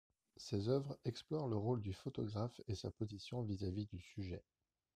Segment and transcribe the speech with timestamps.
[0.35, 4.43] Ses œuvres explorent le rôle du photographe et sa position vis-à-vis du sujet.